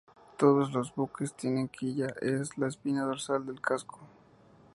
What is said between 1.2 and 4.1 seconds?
tienen quilla, que es la espina dorsal del casco.